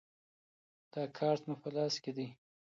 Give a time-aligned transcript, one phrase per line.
[0.91, 2.27] دا کارت مو په لاس کې دی.